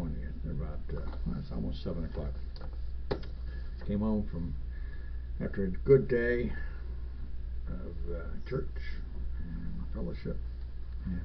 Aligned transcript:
The 0.00 0.06
20th, 0.06 0.50
about, 0.50 0.80
uh, 0.96 1.38
it's 1.38 1.52
almost 1.52 1.82
7 1.82 2.04
o'clock. 2.04 2.32
Came 3.86 4.00
home 4.00 4.26
from, 4.30 4.54
after 5.44 5.64
a 5.64 5.68
good 5.68 6.08
day 6.08 6.52
of 7.68 8.14
uh, 8.14 8.20
church 8.48 8.64
and 9.40 9.94
fellowship, 9.94 10.38
and 11.04 11.20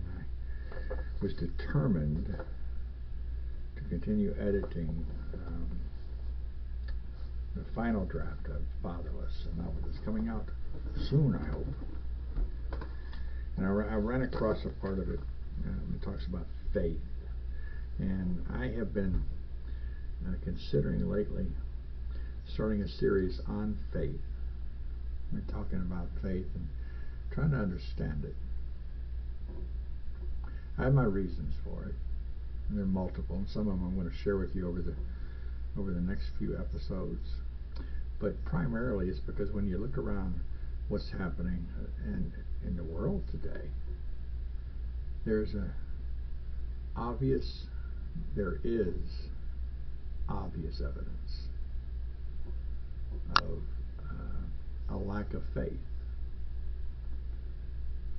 I 0.91 0.95
was 1.21 1.33
determined 1.33 2.35
to 3.75 3.83
continue 3.89 4.35
editing 4.39 5.05
um, 5.47 5.79
the 7.55 7.63
final 7.73 8.03
draft 8.05 8.47
of 8.47 8.61
Fatherless, 8.83 9.47
a 9.53 9.57
novel 9.57 9.75
that's 9.85 9.99
coming 9.99 10.27
out 10.27 10.49
soon, 11.09 11.35
I 11.35 11.47
hope. 11.51 11.67
And 13.55 13.65
I, 13.65 13.69
I 13.69 13.95
ran 13.95 14.23
across 14.23 14.65
a 14.65 14.69
part 14.81 14.99
of 14.99 15.09
it. 15.09 15.19
Um, 15.65 15.95
it 15.95 16.03
talks 16.03 16.25
about 16.27 16.45
faith, 16.73 16.99
and 17.99 18.45
I 18.53 18.77
have 18.77 18.93
been 18.93 19.23
uh, 20.25 20.33
considering 20.43 21.09
lately 21.09 21.47
starting 22.53 22.81
a 22.81 22.87
series 22.87 23.39
on 23.47 23.77
faith. 23.91 24.21
We're 25.31 25.41
talking 25.51 25.79
about 25.79 26.07
faith 26.21 26.45
and 26.55 26.67
trying 27.31 27.51
to 27.51 27.57
understand 27.57 28.25
it. 28.25 28.35
I 30.77 30.83
have 30.83 30.93
my 30.93 31.03
reasons 31.03 31.53
for 31.63 31.85
it. 31.85 31.95
And 32.69 32.77
they're 32.77 32.85
multiple, 32.85 33.37
and 33.37 33.47
some 33.49 33.67
of 33.67 33.79
them 33.79 33.85
I'm 33.85 33.95
going 33.95 34.09
to 34.09 34.23
share 34.23 34.37
with 34.37 34.55
you 34.55 34.67
over 34.67 34.81
the 34.81 34.95
over 35.77 35.91
the 35.91 36.01
next 36.01 36.29
few 36.39 36.57
episodes. 36.57 37.27
But 38.19 38.43
primarily, 38.45 39.09
it's 39.09 39.19
because 39.19 39.51
when 39.51 39.67
you 39.67 39.77
look 39.77 39.97
around 39.97 40.39
what's 40.87 41.11
happening 41.11 41.67
in 42.05 42.31
in 42.65 42.75
the 42.75 42.83
world 42.83 43.23
today, 43.31 43.69
there's 45.25 45.53
a 45.53 45.71
obvious, 46.95 47.65
there 48.35 48.59
is 48.63 49.29
obvious 50.27 50.81
evidence 50.81 51.47
of 53.35 53.59
uh, 54.09 54.95
a 54.95 54.97
lack 54.97 55.33
of 55.33 55.43
faith, 55.53 55.73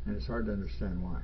and 0.05 0.17
it's 0.17 0.27
hard 0.27 0.47
to 0.47 0.53
understand 0.53 1.03
why. 1.03 1.21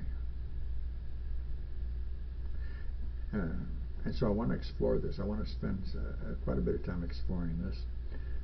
Uh, 3.35 3.57
and 4.05 4.15
so 4.15 4.27
I 4.27 4.31
want 4.31 4.51
to 4.51 4.57
explore 4.57 4.99
this. 4.99 5.19
I 5.21 5.25
want 5.25 5.45
to 5.45 5.51
spend 5.51 5.83
uh, 5.97 6.35
quite 6.45 6.59
a 6.59 6.61
bit 6.61 6.75
of 6.75 6.85
time 6.85 7.05
exploring 7.05 7.59
this, 7.65 7.79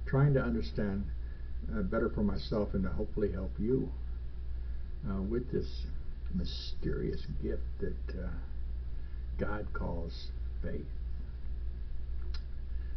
trying 0.07 0.35
to 0.35 0.41
understand 0.41 1.05
uh, 1.75 1.83
better 1.83 2.09
for 2.09 2.23
myself 2.23 2.75
and 2.75 2.85
to 2.85 2.91
hopefully 2.91 3.33
help 3.33 3.51
you 3.59 3.91
uh, 5.11 5.21
with 5.21 5.51
this 5.53 5.87
mysterious 6.35 7.27
gift 7.43 7.63
that 7.81 8.23
uh, 8.25 8.29
God 9.39 9.67
calls 9.73 10.31
faith. 10.63 10.87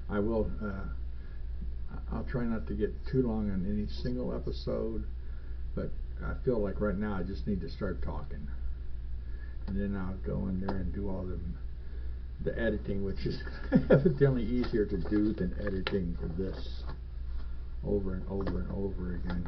I 0.10 0.20
will. 0.20 0.52
Uh, 0.62 1.96
I'll 2.12 2.24
try 2.24 2.44
not 2.44 2.68
to 2.68 2.74
get 2.74 2.94
too 3.08 3.22
long 3.22 3.52
on 3.52 3.66
any 3.70 3.88
single 3.88 4.36
episode, 4.36 5.06
but 5.76 5.90
I 6.24 6.34
feel 6.44 6.62
like 6.62 6.82
right 6.82 6.98
now 6.98 7.16
I 7.16 7.24
just 7.24 7.48
need 7.48 7.62
to 7.62 7.70
start 7.70 8.02
talking, 8.02 8.48
and 9.68 9.80
then 9.80 9.96
I'll 9.96 10.18
go 10.26 10.48
in 10.48 10.62
there 10.66 10.78
and 10.78 10.94
do 10.94 11.10
all 11.10 11.24
the 11.24 11.40
the 12.44 12.60
editing, 12.60 13.04
which 13.04 13.26
is 13.26 13.42
evidently 13.90 14.44
easier 14.44 14.86
to 14.86 14.98
do 14.98 15.34
than 15.34 15.56
editing 15.62 16.18
for 16.20 16.28
this 16.42 16.84
over 17.86 18.14
and 18.16 18.24
over 18.30 18.62
and 18.62 18.72
over 18.72 19.16
again. 19.16 19.48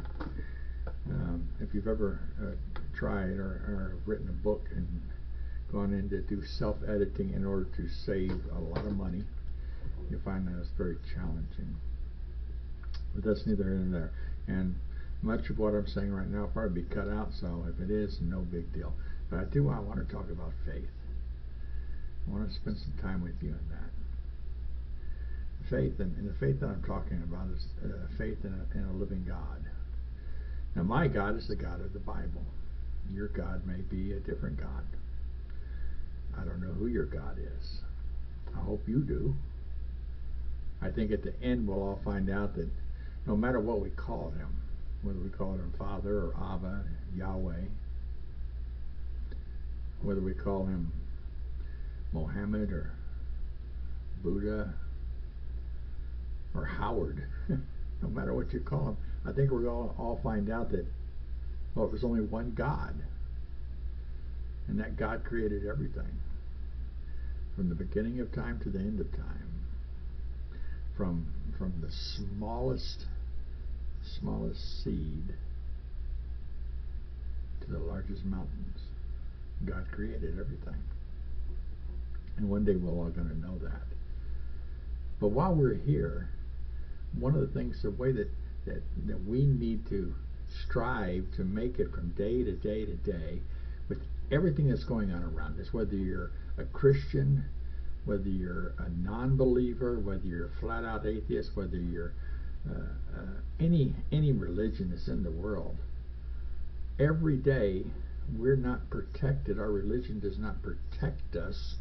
Um, 1.10 1.48
if 1.60 1.74
you've 1.74 1.88
ever 1.88 2.20
uh, 2.40 2.54
tried 2.96 3.38
or, 3.38 3.44
or, 3.44 3.96
written 4.06 4.28
a 4.28 4.32
book 4.32 4.66
and 4.74 4.86
gone 5.74 5.92
in 5.92 6.08
to 6.08 6.22
do 6.22 6.40
self-editing 6.44 7.34
in 7.34 7.44
order 7.44 7.66
to 7.76 7.88
save 8.06 8.30
a 8.54 8.60
lot 8.60 8.86
of 8.86 8.96
money, 8.96 9.24
you'll 10.08 10.20
find 10.20 10.46
that 10.46 10.58
it's 10.60 10.70
very 10.78 10.96
challenging. 11.12 11.74
But 13.14 13.24
that's 13.24 13.44
neither 13.44 13.64
here 13.64 13.74
nor 13.74 14.00
there. 14.00 14.12
And 14.46 14.76
much 15.20 15.50
of 15.50 15.58
what 15.58 15.74
I'm 15.74 15.88
saying 15.88 16.12
right 16.12 16.28
now 16.28 16.42
will 16.42 16.48
probably 16.48 16.82
be 16.82 16.94
cut 16.94 17.08
out, 17.08 17.32
so 17.40 17.66
if 17.68 17.80
it 17.82 17.90
is, 17.90 18.20
no 18.20 18.40
big 18.40 18.72
deal. 18.72 18.92
But 19.28 19.40
I 19.40 19.44
do 19.44 19.68
I 19.68 19.80
want 19.80 20.06
to 20.06 20.14
talk 20.14 20.30
about 20.30 20.52
faith. 20.64 20.88
I 22.26 22.30
want 22.30 22.48
to 22.48 22.54
spend 22.54 22.78
some 22.78 22.94
time 23.02 23.22
with 23.22 23.42
you 23.42 23.50
on 23.50 23.68
that. 23.70 23.90
Faith, 25.68 25.98
and, 25.98 26.16
and 26.18 26.28
the 26.28 26.34
faith 26.38 26.60
that 26.60 26.66
I'm 26.66 26.82
talking 26.82 27.20
about 27.22 27.48
is 27.50 27.66
uh, 27.84 28.06
faith 28.16 28.38
in 28.44 28.54
a, 28.54 28.78
in 28.78 28.84
a 28.84 28.92
living 28.92 29.24
God. 29.26 29.64
Now, 30.76 30.82
my 30.84 31.08
God 31.08 31.36
is 31.36 31.48
the 31.48 31.56
God 31.56 31.80
of 31.80 31.92
the 31.92 31.98
Bible. 31.98 32.44
Your 33.10 33.28
God 33.28 33.66
may 33.66 33.80
be 33.80 34.12
a 34.12 34.20
different 34.20 34.60
God. 34.60 34.84
I 36.40 36.44
don't 36.44 36.60
know 36.60 36.72
who 36.72 36.86
your 36.86 37.06
God 37.06 37.38
is. 37.38 37.80
I 38.54 38.60
hope 38.60 38.82
you 38.86 39.00
do. 39.00 39.34
I 40.82 40.90
think 40.90 41.12
at 41.12 41.22
the 41.22 41.34
end 41.42 41.66
we'll 41.66 41.82
all 41.82 42.00
find 42.04 42.28
out 42.30 42.54
that 42.56 42.68
no 43.26 43.36
matter 43.36 43.60
what 43.60 43.80
we 43.80 43.90
call 43.90 44.30
him, 44.30 44.60
whether 45.02 45.18
we 45.18 45.30
call 45.30 45.54
him 45.54 45.72
Father 45.78 46.18
or 46.18 46.34
Abba, 46.36 46.84
Yahweh, 47.16 47.64
whether 50.02 50.20
we 50.20 50.34
call 50.34 50.66
him 50.66 50.92
Mohammed 52.12 52.70
or 52.70 52.92
Buddha 54.22 54.74
or 56.54 56.64
Howard, 56.64 57.24
no 57.48 58.08
matter 58.08 58.34
what 58.34 58.52
you 58.52 58.60
call 58.60 58.88
him, 58.88 58.96
I 59.26 59.32
think 59.32 59.50
we're 59.50 59.62
to 59.62 59.70
all 59.70 60.20
find 60.22 60.50
out 60.50 60.70
that, 60.72 60.86
well, 61.74 61.88
there's 61.88 62.04
only 62.04 62.20
one 62.20 62.52
God. 62.54 62.94
And 64.68 64.78
that 64.80 64.96
God 64.96 65.24
created 65.24 65.66
everything. 65.66 66.20
From 67.56 67.68
the 67.68 67.74
beginning 67.74 68.20
of 68.20 68.32
time 68.32 68.60
to 68.60 68.70
the 68.70 68.78
end 68.78 69.00
of 69.00 69.10
time. 69.12 69.66
From, 70.96 71.26
from 71.58 71.72
the 71.80 71.90
smallest, 71.90 73.06
smallest 74.20 74.82
seed 74.82 75.34
to 77.60 77.70
the 77.70 77.78
largest 77.78 78.24
mountains. 78.24 78.78
God 79.64 79.84
created 79.92 80.38
everything. 80.38 80.82
And 82.36 82.50
one 82.50 82.64
day 82.64 82.76
we're 82.76 82.90
all 82.90 83.10
going 83.10 83.28
to 83.28 83.38
know 83.38 83.58
that. 83.58 83.82
But 85.20 85.28
while 85.28 85.54
we're 85.54 85.74
here, 85.74 86.28
one 87.18 87.34
of 87.34 87.40
the 87.40 87.58
things, 87.58 87.80
the 87.82 87.90
way 87.90 88.12
that, 88.12 88.28
that, 88.66 88.82
that 89.06 89.24
we 89.24 89.46
need 89.46 89.88
to 89.88 90.14
strive 90.64 91.24
to 91.36 91.44
make 91.44 91.78
it 91.78 91.90
from 91.92 92.10
day 92.10 92.42
to 92.42 92.52
day 92.52 92.84
to 92.84 92.94
day 92.94 93.40
everything 94.30 94.68
that's 94.68 94.84
going 94.84 95.10
on 95.10 95.22
around 95.22 95.60
us, 95.60 95.68
whether 95.72 95.94
you're 95.94 96.30
a 96.58 96.64
Christian, 96.64 97.44
whether 98.04 98.28
you're 98.28 98.74
a 98.78 98.88
non-believer, 98.90 99.98
whether 99.98 100.24
you're 100.24 100.46
a 100.46 100.60
flat-out 100.60 101.06
atheist, 101.06 101.50
whether 101.54 101.76
you're 101.76 102.12
uh, 102.68 102.74
uh, 103.16 103.40
any 103.60 103.94
any 104.10 104.32
religion 104.32 104.90
that's 104.90 105.08
in 105.08 105.22
the 105.22 105.30
world, 105.30 105.76
every 106.98 107.36
day 107.36 107.84
we're 108.38 108.56
not 108.56 108.88
protected. 108.90 109.58
Our 109.58 109.70
religion 109.70 110.20
does 110.20 110.38
not 110.38 110.62
protect 110.62 111.36
us 111.36 111.76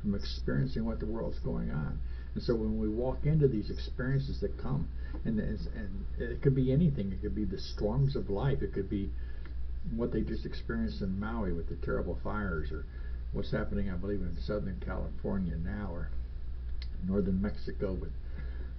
from 0.00 0.14
experiencing 0.14 0.84
what 0.84 1.00
the 1.00 1.06
world's 1.06 1.38
going 1.40 1.70
on. 1.70 1.98
And 2.34 2.42
so 2.42 2.54
when 2.54 2.78
we 2.78 2.88
walk 2.88 3.24
into 3.24 3.48
these 3.48 3.70
experiences 3.70 4.40
that 4.40 4.58
come, 4.58 4.88
and, 5.24 5.38
and 5.38 6.04
it 6.18 6.42
could 6.42 6.54
be 6.54 6.72
anything, 6.72 7.12
it 7.12 7.22
could 7.22 7.34
be 7.34 7.44
the 7.44 7.58
storms 7.58 8.14
of 8.16 8.28
life, 8.28 8.62
it 8.62 8.72
could 8.72 8.90
be 8.90 9.10
what 9.94 10.12
they 10.12 10.22
just 10.22 10.46
experienced 10.46 11.02
in 11.02 11.18
Maui 11.18 11.52
with 11.52 11.68
the 11.68 11.76
terrible 11.76 12.18
fires, 12.22 12.72
or 12.72 12.84
what's 13.32 13.50
happening, 13.50 13.90
I 13.90 13.96
believe, 13.96 14.20
in 14.20 14.36
Southern 14.40 14.80
California 14.84 15.56
now, 15.56 15.90
or 15.92 16.10
northern 17.06 17.40
Mexico 17.40 17.92
with 17.92 18.12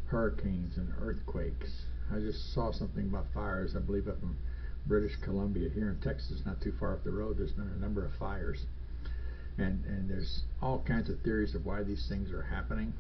hurricanes 0.08 0.78
and 0.78 0.94
earthquakes. 1.02 1.84
I 2.12 2.20
just 2.20 2.54
saw 2.54 2.72
something 2.72 3.08
about 3.08 3.28
fires, 3.34 3.76
I 3.76 3.80
believe, 3.80 4.08
up 4.08 4.22
in 4.24 4.36
British 4.86 5.16
Columbia. 5.18 5.70
Here 5.70 5.90
in 5.90 6.00
Texas, 6.00 6.42
not 6.46 6.62
too 6.62 6.74
far 6.80 6.94
up 6.94 7.04
the 7.04 7.12
road, 7.12 7.38
there's 7.38 7.52
been 7.52 7.72
a 7.76 7.80
number 7.80 8.06
of 8.06 8.14
fires 8.16 8.66
and 9.58 9.84
and 9.86 10.10
there's 10.10 10.44
all 10.62 10.84
kinds 10.88 11.10
of 11.10 11.20
theories 11.22 11.56
of 11.56 11.66
why 11.66 11.84
these 11.84 12.06
things 12.08 12.32
are 12.32 12.44
happening. 12.44 12.94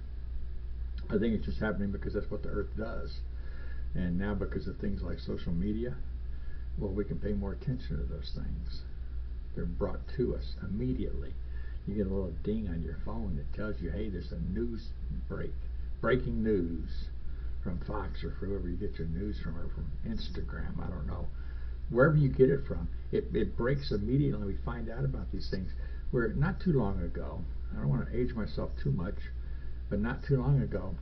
I 1.09 1.17
think 1.17 1.35
it's 1.35 1.45
just 1.45 1.59
happening 1.59 1.91
because 1.91 2.13
that's 2.13 2.29
what 2.29 2.43
the 2.43 2.49
earth 2.49 2.75
does. 2.77 3.19
And 3.95 4.17
now 4.17 4.33
because 4.33 4.67
of 4.67 4.77
things 4.77 5.01
like 5.01 5.19
social 5.19 5.53
media, 5.53 5.95
well, 6.77 6.91
we 6.91 7.03
can 7.03 7.19
pay 7.19 7.33
more 7.33 7.53
attention 7.53 7.97
to 7.97 8.03
those 8.03 8.31
things. 8.35 8.81
They're 9.55 9.65
brought 9.65 10.07
to 10.17 10.35
us 10.35 10.55
immediately. 10.61 11.33
You 11.87 11.95
get 11.95 12.07
a 12.07 12.13
little 12.13 12.33
ding 12.43 12.67
on 12.69 12.83
your 12.83 12.97
phone 13.05 13.37
that 13.37 13.53
tells 13.53 13.81
you, 13.81 13.89
hey, 13.89 14.09
there's 14.09 14.31
a 14.31 14.39
news 14.53 14.89
break, 15.27 15.53
breaking 16.01 16.43
news 16.43 17.05
from 17.63 17.79
Fox 17.79 18.23
or 18.23 18.29
whoever 18.31 18.69
you 18.69 18.75
get 18.75 18.97
your 18.97 19.07
news 19.07 19.39
from, 19.39 19.57
or 19.57 19.67
from 19.69 19.91
Instagram, 20.05 20.79
I 20.79 20.87
don't 20.89 21.07
know. 21.07 21.27
Wherever 21.89 22.17
you 22.17 22.29
get 22.29 22.49
it 22.49 22.65
from, 22.67 22.87
it, 23.11 23.25
it 23.33 23.57
breaks 23.57 23.91
immediately. 23.91 24.45
We 24.45 24.57
find 24.65 24.89
out 24.89 25.05
about 25.05 25.31
these 25.31 25.49
things 25.49 25.71
where 26.11 26.27
not 26.29 26.59
too 26.59 26.73
long 26.73 27.01
ago, 27.01 27.41
I 27.73 27.79
don't 27.79 27.89
want 27.89 28.09
to 28.09 28.17
age 28.17 28.33
myself 28.33 28.71
too 28.81 28.91
much, 28.91 29.15
but 29.89 29.99
not 29.99 30.23
too 30.23 30.37
long 30.37 30.61
ago, 30.61 30.95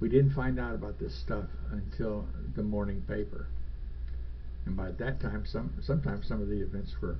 we 0.00 0.08
didn't 0.08 0.34
find 0.34 0.58
out 0.58 0.74
about 0.74 0.98
this 0.98 1.14
stuff 1.14 1.48
until 1.70 2.26
the 2.56 2.62
morning 2.62 3.02
paper. 3.06 3.46
And 4.66 4.76
by 4.76 4.92
that 4.92 5.20
time, 5.20 5.44
some 5.44 5.74
sometimes 5.80 6.26
some 6.26 6.40
of 6.40 6.48
the 6.48 6.60
events 6.60 7.00
were 7.00 7.18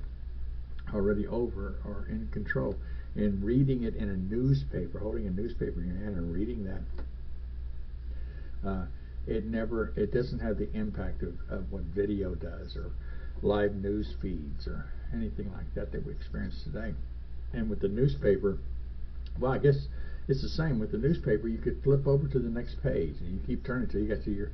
already 0.93 1.27
over 1.27 1.75
or 1.85 2.07
in 2.09 2.27
control. 2.31 2.75
And 3.15 3.43
reading 3.43 3.83
it 3.83 3.95
in 3.95 4.09
a 4.09 4.17
newspaper, 4.17 4.99
holding 4.99 5.25
a 5.25 5.31
newspaper 5.31 5.79
in 5.81 5.87
your 5.87 5.97
hand 5.97 6.17
and 6.17 6.33
reading 6.33 6.65
that, 6.65 6.81
uh, 8.67 8.85
it 9.25 9.45
never, 9.45 9.93
it 9.95 10.11
doesn't 10.11 10.39
have 10.39 10.57
the 10.57 10.71
impact 10.73 11.23
of, 11.23 11.33
of 11.49 11.71
what 11.71 11.83
video 11.83 12.35
does 12.35 12.75
or 12.75 12.91
live 13.41 13.73
news 13.75 14.15
feeds 14.21 14.67
or 14.67 14.85
anything 15.13 15.51
like 15.53 15.73
that 15.75 15.91
that 15.91 16.05
we 16.05 16.11
experience 16.11 16.63
today. 16.63 16.93
And 17.53 17.69
with 17.69 17.79
the 17.79 17.87
newspaper, 17.87 18.57
well, 19.39 19.53
I 19.53 19.57
guess 19.59 19.87
it's 20.27 20.41
the 20.41 20.49
same 20.49 20.79
with 20.79 20.91
the 20.91 20.97
newspaper. 20.97 21.47
You 21.47 21.57
could 21.57 21.81
flip 21.83 22.05
over 22.07 22.27
to 22.27 22.39
the 22.39 22.49
next 22.49 22.81
page 22.83 23.15
and 23.21 23.33
you 23.33 23.39
keep 23.45 23.63
turning 23.63 23.87
till 23.87 24.01
you 24.01 24.07
get 24.07 24.23
to 24.25 24.31
your 24.31 24.51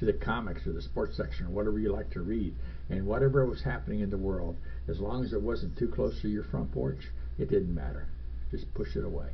to 0.00 0.06
the 0.06 0.12
comics 0.14 0.66
or 0.66 0.72
the 0.72 0.82
sports 0.82 1.16
section 1.16 1.46
or 1.46 1.50
whatever 1.50 1.78
you 1.78 1.92
like 1.92 2.10
to 2.10 2.22
read. 2.22 2.54
And 2.88 3.06
whatever 3.06 3.46
was 3.46 3.62
happening 3.62 4.00
in 4.00 4.10
the 4.10 4.16
world, 4.16 4.56
as 4.88 4.98
long 4.98 5.24
as 5.24 5.32
it 5.32 5.42
wasn't 5.42 5.78
too 5.78 5.88
close 5.88 6.20
to 6.22 6.28
your 6.28 6.42
front 6.42 6.72
porch, 6.72 7.08
it 7.38 7.50
didn't 7.50 7.74
matter. 7.74 8.08
Just 8.50 8.72
push 8.74 8.96
it 8.96 9.04
away. 9.04 9.28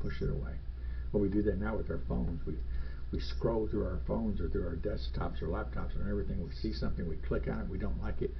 Push 0.00 0.20
it 0.20 0.28
away. 0.28 0.56
Well, 1.12 1.22
we 1.22 1.28
do 1.28 1.40
that 1.42 1.58
now 1.58 1.76
with 1.76 1.90
our 1.90 2.00
phones. 2.08 2.44
We 2.46 2.54
we 3.10 3.20
scroll 3.20 3.66
through 3.66 3.84
our 3.84 4.00
phones 4.06 4.40
or 4.40 4.48
through 4.50 4.66
our 4.66 4.76
desktops 4.76 5.40
or 5.40 5.46
laptops 5.46 5.94
and 5.94 6.08
everything. 6.10 6.44
We 6.44 6.52
see 6.52 6.74
something, 6.74 7.08
we 7.08 7.16
click 7.16 7.48
on 7.48 7.60
it, 7.60 7.68
we 7.70 7.78
don't 7.78 7.98
like 8.02 8.20
it, 8.20 8.34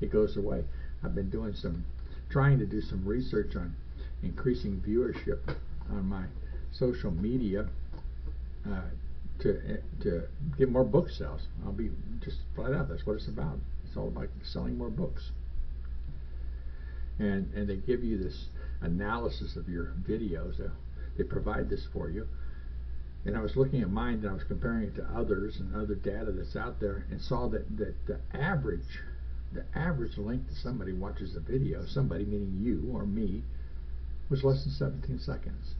it 0.00 0.12
goes 0.12 0.36
away. 0.36 0.64
I've 1.02 1.14
been 1.14 1.30
doing 1.30 1.54
some, 1.54 1.84
trying 2.30 2.60
to 2.60 2.66
do 2.66 2.80
some 2.80 3.04
research 3.04 3.56
on 3.56 3.74
increasing 4.22 4.80
viewership 4.86 5.40
on 5.90 6.06
my 6.06 6.26
social 6.70 7.10
media 7.10 7.66
uh, 8.64 8.82
to 9.40 9.78
to 10.02 10.22
get 10.58 10.68
more 10.68 10.84
book 10.84 11.08
sales. 11.10 11.46
I'll 11.64 11.72
be 11.72 11.90
just 12.20 12.38
flat 12.54 12.72
out. 12.72 12.88
That's 12.88 13.06
what 13.06 13.16
it's 13.16 13.28
about. 13.28 13.58
It's 13.86 13.96
all 13.96 14.08
about 14.08 14.28
selling 14.42 14.78
more 14.78 14.90
books. 14.90 15.30
And 17.18 17.52
and 17.54 17.68
they 17.68 17.76
give 17.76 18.04
you 18.04 18.18
this 18.18 18.48
analysis 18.80 19.56
of 19.56 19.68
your 19.68 19.92
videos. 20.08 20.58
They, 20.58 20.66
they 21.18 21.24
provide 21.24 21.70
this 21.70 21.86
for 21.92 22.10
you. 22.10 22.26
And 23.24 23.36
I 23.36 23.40
was 23.40 23.56
looking 23.56 23.82
at 23.82 23.90
mine 23.90 24.20
and 24.20 24.28
I 24.28 24.34
was 24.34 24.44
comparing 24.44 24.84
it 24.84 24.94
to 24.96 25.04
others 25.04 25.58
and 25.58 25.74
other 25.74 25.96
data 25.96 26.30
that's 26.30 26.54
out 26.54 26.78
there 26.78 27.06
and 27.10 27.20
saw 27.20 27.48
that, 27.48 27.76
that 27.76 27.94
the 28.06 28.20
average 28.32 29.00
the 29.52 29.64
average 29.74 30.18
length 30.18 30.48
that 30.48 30.56
somebody 30.56 30.92
watches 30.92 31.34
a 31.34 31.40
video, 31.40 31.84
somebody 31.86 32.24
meaning 32.24 32.58
you 32.60 32.90
or 32.92 33.06
me, 33.06 33.42
was 34.28 34.44
less 34.44 34.64
than 34.64 34.72
17 34.72 35.18
seconds. 35.18 35.74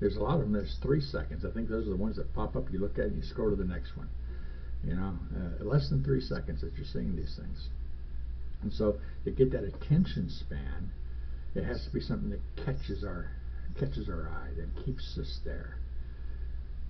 There's 0.00 0.16
a 0.16 0.22
lot 0.22 0.34
of 0.34 0.40
them 0.40 0.52
that's 0.52 0.78
three 0.82 1.00
seconds. 1.00 1.44
I 1.44 1.50
think 1.50 1.68
those 1.68 1.86
are 1.86 1.90
the 1.90 1.96
ones 1.96 2.16
that 2.16 2.32
pop 2.34 2.54
up. 2.54 2.70
You 2.72 2.78
look 2.78 2.98
at 2.98 3.06
it 3.06 3.12
and 3.12 3.16
you 3.16 3.22
scroll 3.22 3.50
to 3.50 3.56
the 3.56 3.64
next 3.64 3.96
one. 3.96 4.08
You 4.84 4.94
know, 4.94 5.18
uh, 5.34 5.64
less 5.64 5.88
than 5.90 6.04
three 6.04 6.20
seconds 6.20 6.60
that 6.60 6.72
you're 6.76 6.86
seeing 6.86 7.16
these 7.16 7.36
things. 7.36 7.68
And 8.62 8.72
so 8.72 8.98
to 9.24 9.30
get 9.30 9.50
that 9.52 9.64
attention 9.64 10.30
span, 10.30 10.90
it 11.54 11.64
has 11.64 11.84
to 11.84 11.90
be 11.92 12.00
something 12.00 12.30
that 12.30 12.64
catches 12.64 13.04
our 13.04 13.30
catches 13.78 14.08
our 14.08 14.28
eye, 14.28 14.50
that 14.56 14.84
keeps 14.84 15.16
us 15.20 15.40
there. 15.44 15.76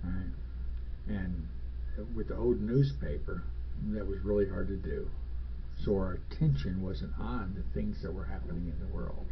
Right? 0.03 0.31
And 1.07 1.47
with 2.15 2.29
the 2.29 2.37
old 2.37 2.61
newspaper, 2.61 3.43
that 3.91 4.07
was 4.07 4.19
really 4.23 4.49
hard 4.49 4.67
to 4.67 4.75
do. 4.75 5.07
So 5.83 5.95
our 5.95 6.13
attention 6.13 6.81
wasn't 6.81 7.13
on 7.19 7.55
the 7.55 7.63
things 7.73 8.01
that 8.03 8.13
were 8.13 8.25
happening 8.25 8.71
in 8.71 8.87
the 8.87 8.93
world. 8.93 9.25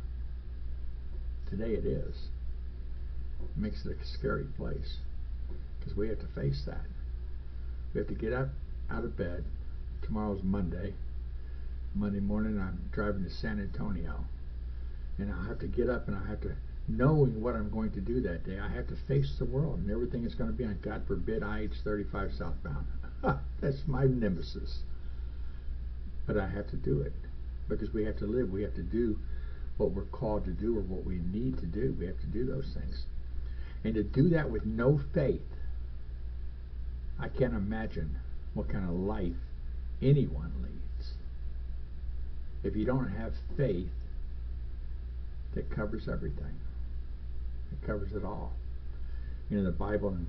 Today 1.49 1.73
it 1.73 1.85
is. 1.85 2.15
Makes 3.55 3.85
it 3.85 3.97
a 3.99 4.05
scary 4.05 4.45
place 4.45 4.97
because 5.79 5.95
we 5.95 6.09
have 6.09 6.19
to 6.19 6.27
face 6.27 6.63
that. 6.65 6.85
We 7.93 7.99
have 7.99 8.07
to 8.07 8.13
get 8.13 8.33
up 8.33 8.49
out 8.89 9.03
of 9.03 9.17
bed. 9.17 9.43
Tomorrow's 10.03 10.43
Monday. 10.43 10.93
Monday 11.95 12.19
morning 12.19 12.59
I'm 12.59 12.89
driving 12.91 13.23
to 13.23 13.29
San 13.29 13.59
Antonio. 13.59 14.25
And 15.17 15.33
I 15.33 15.47
have 15.47 15.59
to 15.59 15.67
get 15.67 15.89
up 15.89 16.07
and 16.07 16.15
I 16.15 16.27
have 16.27 16.41
to, 16.41 16.55
knowing 16.87 17.41
what 17.41 17.55
I'm 17.55 17.71
going 17.71 17.91
to 17.91 18.01
do 18.01 18.21
that 18.21 18.45
day, 18.45 18.59
I 18.59 18.69
have 18.69 18.87
to 18.87 18.95
face 19.07 19.35
the 19.39 19.45
world 19.45 19.79
and 19.79 19.89
everything 19.89 20.23
is 20.23 20.35
going 20.35 20.51
to 20.51 20.55
be 20.55 20.63
on, 20.63 20.77
God 20.83 21.03
forbid, 21.07 21.41
IH-35 21.41 22.37
southbound. 22.37 22.85
That's 23.61 23.87
my 23.87 24.05
nemesis. 24.05 24.83
But 26.27 26.37
I 26.37 26.47
have 26.47 26.69
to 26.69 26.75
do 26.75 27.01
it 27.01 27.13
because 27.67 27.93
we 27.93 28.03
have 28.05 28.17
to 28.17 28.25
live. 28.27 28.51
We 28.51 28.61
have 28.61 28.75
to 28.75 28.83
do 28.83 29.17
what 29.77 29.91
we're 29.91 30.05
called 30.05 30.45
to 30.45 30.51
do 30.51 30.77
or 30.77 30.81
what 30.81 31.05
we 31.05 31.15
need 31.15 31.57
to 31.59 31.65
do. 31.65 31.95
We 31.99 32.05
have 32.05 32.19
to 32.19 32.27
do 32.27 32.45
those 32.45 32.71
things. 32.73 33.05
And 33.83 33.93
to 33.95 34.03
do 34.03 34.29
that 34.29 34.49
with 34.49 34.65
no 34.65 34.99
faith, 35.13 35.41
I 37.19 37.27
can't 37.27 37.53
imagine 37.53 38.17
what 38.53 38.69
kind 38.69 38.87
of 38.87 38.95
life 38.95 39.35
anyone 40.01 40.51
leads. 40.61 41.13
If 42.63 42.75
you 42.75 42.85
don't 42.85 43.09
have 43.09 43.33
faith 43.55 43.89
that 45.53 45.69
covers 45.69 46.07
everything, 46.07 46.59
it 47.71 47.85
covers 47.85 48.13
it 48.13 48.23
all. 48.23 48.53
You 49.49 49.57
know, 49.57 49.63
the 49.63 49.71
Bible 49.71 50.09
in, 50.09 50.27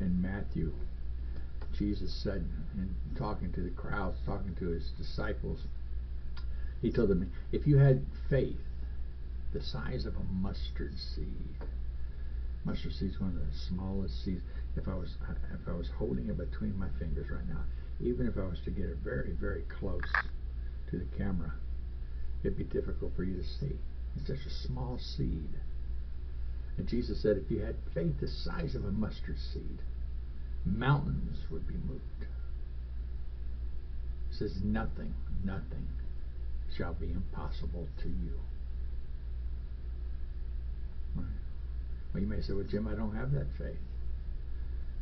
in 0.00 0.20
Matthew, 0.20 0.72
Jesus 1.76 2.12
said, 2.12 2.44
in 2.76 2.94
talking 3.16 3.52
to 3.52 3.60
the 3.60 3.70
crowds, 3.70 4.16
talking 4.26 4.54
to 4.56 4.68
his 4.68 4.90
disciples, 4.98 5.60
he 6.82 6.90
told 6.90 7.08
them, 7.08 7.30
if 7.52 7.66
you 7.66 7.78
had 7.78 8.04
faith 8.28 8.58
the 9.52 9.62
size 9.62 10.06
of 10.06 10.14
a 10.16 10.32
mustard 10.32 10.94
seed, 10.98 11.54
mustard 12.64 12.92
seed 12.92 13.10
is 13.10 13.20
one 13.20 13.30
of 13.30 13.46
the 13.46 13.58
smallest 13.68 14.24
seeds. 14.24 14.42
If 14.76 14.88
I 14.88 14.94
was 14.94 15.16
if 15.52 15.68
I 15.68 15.72
was 15.72 15.88
holding 15.98 16.28
it 16.28 16.36
between 16.36 16.78
my 16.78 16.88
fingers 16.98 17.30
right 17.30 17.48
now, 17.48 17.64
even 18.00 18.26
if 18.26 18.36
I 18.36 18.46
was 18.46 18.60
to 18.64 18.70
get 18.70 18.86
it 18.86 18.98
very 19.02 19.32
very 19.32 19.64
close 19.80 20.02
to 20.90 20.98
the 20.98 21.16
camera, 21.16 21.52
it'd 22.42 22.58
be 22.58 22.64
difficult 22.64 23.12
for 23.16 23.24
you 23.24 23.36
to 23.36 23.44
see. 23.44 23.76
It's 24.16 24.26
such 24.26 24.46
a 24.46 24.66
small 24.66 24.98
seed. 24.98 25.50
And 26.76 26.86
Jesus 26.86 27.20
said, 27.20 27.36
if 27.36 27.50
you 27.50 27.58
had 27.58 27.74
faith 27.92 28.20
the 28.20 28.28
size 28.28 28.76
of 28.76 28.84
a 28.84 28.92
mustard 28.92 29.36
seed, 29.52 29.78
mountains 30.64 31.38
would 31.50 31.66
be 31.66 31.74
moved. 31.74 32.02
He 34.30 34.36
says, 34.36 34.60
nothing, 34.62 35.14
nothing 35.44 35.88
shall 36.76 36.94
be 36.94 37.10
impossible 37.10 37.88
to 38.02 38.08
you. 38.08 38.38
Well, 42.12 42.22
you 42.22 42.28
may 42.28 42.40
say, 42.40 42.52
well, 42.52 42.64
Jim, 42.64 42.88
I 42.88 42.94
don't 42.94 43.14
have 43.14 43.32
that 43.32 43.46
faith. 43.58 43.78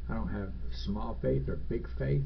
I 0.09 0.15
don't 0.15 0.29
have 0.29 0.53
small 0.85 1.19
faith 1.21 1.49
or 1.49 1.57
big 1.57 1.87
faith, 1.99 2.23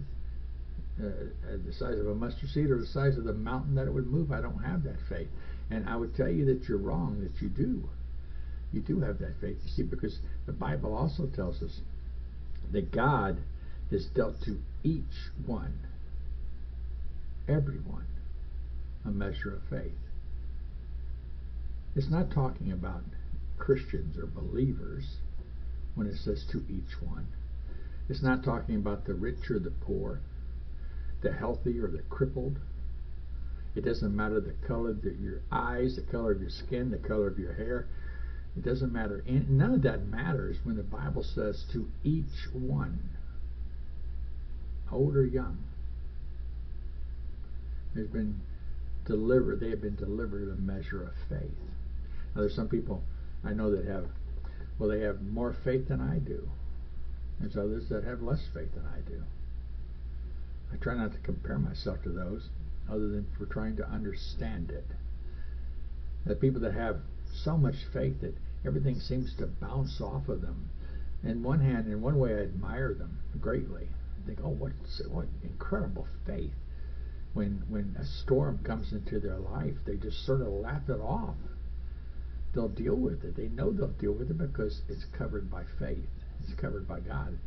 uh, 0.98 1.56
the 1.64 1.72
size 1.72 1.98
of 1.98 2.06
a 2.06 2.14
mustard 2.14 2.50
seed 2.50 2.70
or 2.70 2.78
the 2.78 2.86
size 2.86 3.16
of 3.16 3.24
the 3.24 3.32
mountain 3.32 3.74
that 3.76 3.86
it 3.86 3.92
would 3.92 4.06
move. 4.06 4.32
I 4.32 4.40
don't 4.40 4.62
have 4.62 4.82
that 4.84 4.98
faith. 5.08 5.28
And 5.70 5.88
I 5.88 5.96
would 5.96 6.14
tell 6.14 6.28
you 6.28 6.44
that 6.46 6.68
you're 6.68 6.78
wrong, 6.78 7.20
that 7.22 7.40
you 7.40 7.48
do. 7.48 7.88
You 8.72 8.80
do 8.80 9.00
have 9.00 9.18
that 9.18 9.34
faith. 9.40 9.56
You 9.64 9.70
see, 9.70 9.82
because 9.82 10.18
the 10.46 10.52
Bible 10.52 10.94
also 10.94 11.26
tells 11.26 11.62
us 11.62 11.80
that 12.72 12.92
God 12.92 13.38
has 13.90 14.06
dealt 14.14 14.40
to 14.44 14.58
each 14.84 15.30
one, 15.46 15.78
everyone, 17.48 18.06
a 19.04 19.10
measure 19.10 19.54
of 19.54 19.62
faith. 19.70 19.92
It's 21.96 22.10
not 22.10 22.30
talking 22.30 22.72
about 22.72 23.02
Christians 23.60 24.18
or 24.18 24.26
believers 24.26 25.18
when 25.94 26.06
it 26.06 26.16
says 26.16 26.44
to 26.50 26.64
each 26.68 27.00
one. 27.00 27.28
It's 28.08 28.22
not 28.22 28.42
talking 28.42 28.74
about 28.74 29.04
the 29.04 29.14
rich 29.14 29.50
or 29.50 29.60
the 29.60 29.70
poor, 29.70 30.20
the 31.22 31.32
healthy 31.32 31.78
or 31.78 31.86
the 31.88 32.02
crippled. 32.08 32.58
It 33.76 33.84
doesn't 33.84 34.16
matter 34.16 34.40
the 34.40 34.66
color 34.66 34.90
of 34.90 35.04
your 35.04 35.42
eyes, 35.52 35.94
the 35.94 36.02
color 36.02 36.32
of 36.32 36.40
your 36.40 36.50
skin, 36.50 36.90
the 36.90 36.98
color 36.98 37.28
of 37.28 37.38
your 37.38 37.52
hair. 37.52 37.86
It 38.56 38.64
doesn't 38.64 38.92
matter. 38.92 39.22
None 39.28 39.74
of 39.74 39.82
that 39.82 40.08
matters 40.08 40.56
when 40.64 40.76
the 40.76 40.82
Bible 40.82 41.22
says 41.22 41.64
to 41.72 41.88
each 42.02 42.48
one, 42.52 42.98
old 44.90 45.14
or 45.14 45.24
young. 45.24 45.58
There's 47.94 48.08
been 48.08 48.40
delivered, 49.06 49.60
they 49.60 49.70
have 49.70 49.82
been 49.82 49.94
delivered 49.94 50.48
a 50.48 50.60
measure 50.60 51.04
of 51.04 51.12
faith. 51.28 51.50
Now, 52.34 52.40
there's 52.40 52.56
some 52.56 52.68
people 52.68 53.04
I 53.42 53.54
know 53.54 53.74
that 53.74 53.86
have, 53.86 54.06
well, 54.78 54.90
they 54.90 55.00
have 55.00 55.22
more 55.22 55.52
faith 55.64 55.88
than 55.88 56.00
I 56.00 56.18
do. 56.18 56.50
There's 57.38 57.56
others 57.56 57.88
that 57.88 58.04
have 58.04 58.22
less 58.22 58.46
faith 58.52 58.74
than 58.74 58.86
I 58.86 59.00
do. 59.00 59.22
I 60.72 60.76
try 60.76 60.94
not 60.94 61.12
to 61.12 61.18
compare 61.18 61.58
myself 61.58 62.02
to 62.02 62.10
those, 62.10 62.50
other 62.88 63.08
than 63.08 63.26
for 63.38 63.46
trying 63.46 63.76
to 63.76 63.88
understand 63.88 64.70
it. 64.70 64.86
The 66.26 66.34
people 66.34 66.60
that 66.60 66.74
have 66.74 67.00
so 67.32 67.56
much 67.56 67.86
faith 67.92 68.20
that 68.20 68.36
everything 68.64 69.00
seems 69.00 69.34
to 69.36 69.46
bounce 69.46 70.00
off 70.00 70.28
of 70.28 70.42
them. 70.42 70.68
In 71.22 71.42
one 71.42 71.60
hand, 71.60 71.86
in 71.86 72.02
one 72.02 72.18
way, 72.18 72.34
I 72.34 72.42
admire 72.42 72.92
them 72.92 73.18
greatly. 73.40 73.88
I 74.22 74.26
think, 74.26 74.40
oh, 74.42 74.50
what 74.50 74.72
what 75.08 75.28
incredible 75.42 76.06
faith! 76.26 76.52
When 77.32 77.62
when 77.68 77.96
a 77.98 78.04
storm 78.04 78.58
comes 78.64 78.92
into 78.92 79.18
their 79.18 79.38
life, 79.38 79.76
they 79.86 79.96
just 79.96 80.24
sort 80.26 80.42
of 80.42 80.48
laugh 80.48 80.88
it 80.90 81.00
off 81.00 81.36
they'll 82.54 82.68
deal 82.68 82.96
with 82.96 83.24
it. 83.24 83.36
They 83.36 83.48
know 83.48 83.72
they'll 83.72 83.88
deal 83.88 84.12
with 84.12 84.30
it 84.30 84.38
because 84.38 84.82
it's 84.88 85.04
covered 85.16 85.50
by 85.50 85.64
faith. 85.78 86.08
It's 86.42 86.58
covered 86.60 86.88
by 86.88 87.00
God 87.00 87.38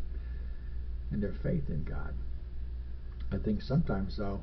and 1.13 1.21
their 1.21 1.35
faith 1.43 1.69
in 1.69 1.83
God. 1.83 2.13
I 3.31 3.37
think 3.37 3.61
sometimes 3.61 4.17
though, 4.17 4.41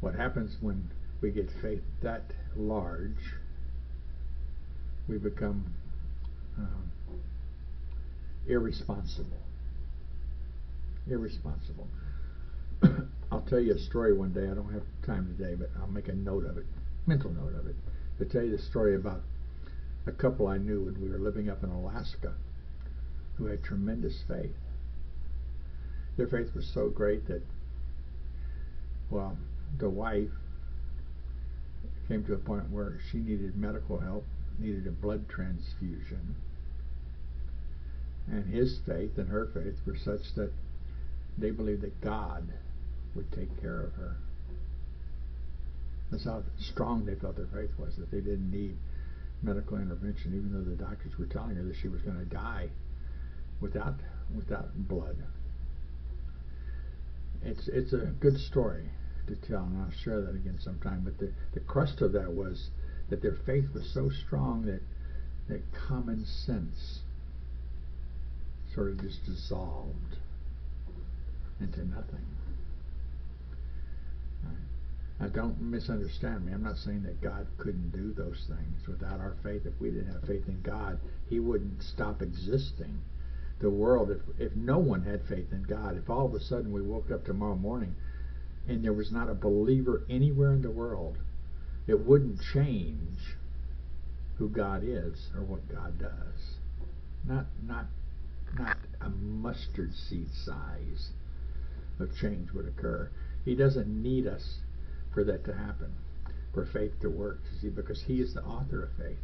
what 0.00 0.14
happens 0.14 0.56
when 0.60 0.90
we 1.20 1.30
get 1.30 1.48
faith 1.62 1.82
that 2.02 2.22
large, 2.56 3.34
we 5.08 5.18
become 5.18 5.74
um, 6.58 6.90
irresponsible. 8.46 9.38
Irresponsible. 11.10 11.88
I'll 13.32 13.46
tell 13.48 13.60
you 13.60 13.74
a 13.74 13.78
story 13.78 14.12
one 14.12 14.32
day. 14.32 14.48
I 14.50 14.54
don't 14.54 14.72
have 14.72 14.82
time 15.06 15.34
today, 15.36 15.54
but 15.54 15.70
I'll 15.80 15.88
make 15.88 16.08
a 16.08 16.14
note 16.14 16.44
of 16.44 16.58
it, 16.58 16.66
mental 17.06 17.30
note 17.30 17.54
of 17.58 17.66
it, 17.66 17.76
to 18.18 18.24
tell 18.26 18.42
you 18.42 18.56
the 18.56 18.62
story 18.62 18.94
about 18.94 19.22
a 20.06 20.12
couple 20.12 20.46
I 20.46 20.58
knew 20.58 20.84
when 20.84 21.00
we 21.00 21.08
were 21.08 21.18
living 21.18 21.48
up 21.48 21.62
in 21.62 21.70
Alaska 21.70 22.34
who 23.36 23.46
had 23.46 23.62
tremendous 23.62 24.22
faith. 24.28 24.56
Their 26.16 26.26
faith 26.26 26.54
was 26.54 26.70
so 26.74 26.88
great 26.88 27.26
that, 27.28 27.42
well, 29.10 29.36
the 29.78 29.88
wife 29.88 30.30
came 32.08 32.24
to 32.24 32.34
a 32.34 32.38
point 32.38 32.70
where 32.70 32.98
she 33.10 33.18
needed 33.18 33.56
medical 33.56 33.98
help, 33.98 34.24
needed 34.58 34.86
a 34.86 34.90
blood 34.90 35.28
transfusion. 35.28 36.36
And 38.30 38.52
his 38.52 38.78
faith 38.86 39.16
and 39.16 39.28
her 39.28 39.48
faith 39.54 39.76
were 39.86 39.96
such 39.96 40.34
that 40.36 40.52
they 41.38 41.50
believed 41.50 41.82
that 41.82 42.00
God 42.00 42.48
would 43.14 43.32
take 43.32 43.60
care 43.60 43.80
of 43.80 43.94
her. 43.94 44.16
That's 46.10 46.24
how 46.24 46.42
strong 46.60 47.06
they 47.06 47.14
felt 47.14 47.36
their 47.36 47.46
faith 47.46 47.70
was, 47.78 47.96
that 47.96 48.10
they 48.10 48.20
didn't 48.20 48.50
need 48.50 48.76
medical 49.42 49.76
intervention, 49.78 50.34
even 50.34 50.52
though 50.52 50.68
the 50.68 50.76
doctors 50.76 51.18
were 51.18 51.26
telling 51.26 51.56
her 51.56 51.64
that 51.64 51.76
she 51.76 51.88
was 51.88 52.00
going 52.02 52.18
to 52.18 52.24
die 52.24 52.70
without 53.60 53.94
without 54.34 54.88
blood. 54.88 55.16
It's 57.42 57.68
it's 57.68 57.92
a 57.92 58.12
good 58.20 58.38
story 58.38 58.90
to 59.26 59.36
tell, 59.36 59.64
and 59.64 59.82
I'll 59.82 59.90
share 59.90 60.20
that 60.20 60.34
again 60.34 60.58
sometime. 60.58 61.02
But 61.04 61.18
the, 61.18 61.32
the 61.52 61.60
crust 61.60 62.00
of 62.00 62.12
that 62.12 62.32
was 62.32 62.70
that 63.10 63.22
their 63.22 63.36
faith 63.46 63.72
was 63.74 63.84
so 63.92 64.10
strong 64.10 64.64
that 64.66 64.80
that 65.48 65.60
common 65.72 66.24
sense 66.24 67.00
sort 68.74 68.90
of 68.90 69.00
just 69.00 69.24
dissolved 69.26 70.16
into 71.60 71.84
nothing. 71.84 72.24
Now, 75.20 75.28
don't 75.28 75.60
misunderstand 75.60 76.46
me. 76.46 76.52
I'm 76.52 76.62
not 76.62 76.78
saying 76.78 77.04
that 77.04 77.20
God 77.20 77.46
couldn't 77.58 77.92
do 77.92 78.12
those 78.12 78.44
things 78.48 78.88
without 78.88 79.20
our 79.20 79.36
faith. 79.42 79.66
If 79.66 79.80
we 79.80 79.90
didn't 79.90 80.12
have 80.12 80.26
faith 80.26 80.48
in 80.48 80.60
God, 80.62 80.98
He 81.28 81.38
wouldn't 81.38 81.82
stop 81.82 82.22
existing. 82.22 83.00
The 83.60 83.70
world, 83.70 84.10
if, 84.10 84.20
if 84.40 84.56
no 84.56 84.78
one 84.78 85.02
had 85.02 85.22
faith 85.28 85.52
in 85.52 85.62
God, 85.62 85.96
if 85.96 86.10
all 86.10 86.26
of 86.26 86.34
a 86.34 86.40
sudden 86.40 86.72
we 86.72 86.82
woke 86.82 87.10
up 87.12 87.24
tomorrow 87.24 87.54
morning 87.54 87.94
and 88.66 88.84
there 88.84 88.92
was 88.92 89.12
not 89.12 89.30
a 89.30 89.34
believer 89.34 90.02
anywhere 90.10 90.52
in 90.52 90.62
the 90.62 90.70
world, 90.70 91.16
it 91.86 92.00
wouldn't 92.00 92.40
change 92.52 93.36
who 94.38 94.48
God 94.48 94.82
is 94.84 95.30
or 95.36 95.42
what 95.42 95.68
God 95.68 95.98
does. 95.98 96.56
Not, 97.24 97.46
not, 97.64 97.86
not 98.58 98.76
a 99.00 99.08
mustard 99.08 99.94
seed 99.94 100.28
size 100.44 101.10
of 102.00 102.16
change 102.16 102.50
would 102.52 102.66
occur. 102.66 103.10
He 103.44 103.54
doesn't 103.54 103.88
need 103.88 104.26
us 104.26 104.58
for 105.12 105.24
that 105.24 105.44
to 105.44 105.54
happen, 105.54 105.92
for 106.54 106.66
faith 106.66 106.92
to 107.00 107.08
work. 107.08 107.40
See, 107.60 107.68
because 107.68 108.02
He 108.06 108.20
is 108.20 108.34
the 108.34 108.42
author 108.42 108.84
of 108.84 108.90
faith. 108.98 109.18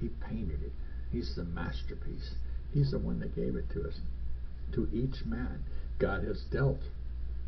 He 0.00 0.08
painted 0.08 0.62
it. 0.62 0.72
He's 1.10 1.34
the 1.36 1.44
masterpiece. 1.44 2.34
He's 2.72 2.90
the 2.90 2.98
one 2.98 3.20
that 3.20 3.34
gave 3.34 3.56
it 3.56 3.70
to 3.70 3.88
us. 3.88 4.00
To 4.74 4.88
each 4.92 5.24
man, 5.24 5.64
God 5.98 6.24
has 6.24 6.44
dealt 6.52 6.80